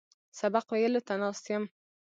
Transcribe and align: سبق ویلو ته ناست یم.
سبق 0.39 0.67
ویلو 0.71 1.01
ته 1.07 1.13
ناست 1.21 1.45
یم. 1.53 1.63